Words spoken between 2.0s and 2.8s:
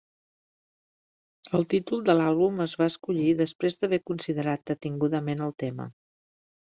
de l'àlbum es